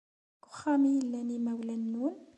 [0.37, 2.13] Deg uxxam ay llan yimawlan-nwen?